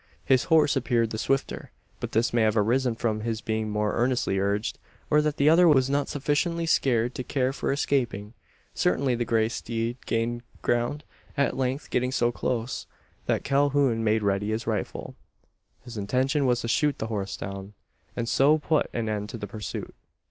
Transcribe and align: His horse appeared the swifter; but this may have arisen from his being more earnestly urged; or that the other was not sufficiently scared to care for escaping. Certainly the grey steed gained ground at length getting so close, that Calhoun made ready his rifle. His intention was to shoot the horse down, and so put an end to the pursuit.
His 0.25 0.45
horse 0.45 0.75
appeared 0.75 1.11
the 1.11 1.19
swifter; 1.19 1.69
but 1.99 2.11
this 2.11 2.33
may 2.33 2.41
have 2.41 2.57
arisen 2.57 2.95
from 2.95 3.19
his 3.19 3.39
being 3.39 3.69
more 3.69 3.93
earnestly 3.93 4.39
urged; 4.39 4.79
or 5.11 5.21
that 5.21 5.37
the 5.37 5.47
other 5.47 5.67
was 5.67 5.91
not 5.91 6.09
sufficiently 6.09 6.65
scared 6.65 7.13
to 7.13 7.23
care 7.23 7.53
for 7.53 7.71
escaping. 7.71 8.33
Certainly 8.73 9.13
the 9.13 9.25
grey 9.25 9.47
steed 9.47 9.97
gained 10.07 10.41
ground 10.63 11.03
at 11.37 11.55
length 11.55 11.91
getting 11.91 12.11
so 12.11 12.31
close, 12.31 12.87
that 13.27 13.43
Calhoun 13.43 14.03
made 14.03 14.23
ready 14.23 14.49
his 14.49 14.65
rifle. 14.65 15.13
His 15.83 15.97
intention 15.97 16.47
was 16.47 16.61
to 16.61 16.67
shoot 16.67 16.97
the 16.97 17.05
horse 17.05 17.37
down, 17.37 17.73
and 18.15 18.27
so 18.27 18.57
put 18.57 18.89
an 18.93 19.07
end 19.07 19.29
to 19.29 19.37
the 19.37 19.45
pursuit. 19.45 19.93